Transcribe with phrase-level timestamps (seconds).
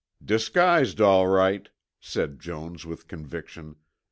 [0.25, 1.69] "Disguised all right,"
[1.99, 3.75] said Jones with conviction.